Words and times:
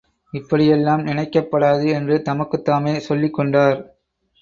இப்படியெல்லாம் 0.33 1.03
நினைக்கப் 1.03 1.51
படாது 1.51 1.87
என்று 1.89 2.17
தமக்குத்தாமே 2.25 2.95
சொல்லிக்கொண்டார். 3.09 3.79